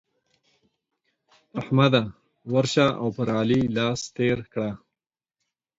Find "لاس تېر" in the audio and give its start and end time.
3.77-4.37